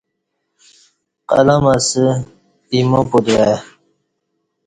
[1.29, 2.05] قلم اسہ
[2.71, 3.55] ایمو پَتوا ی